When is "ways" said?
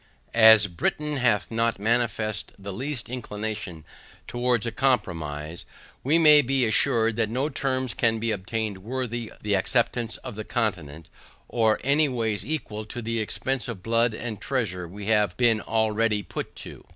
12.09-12.43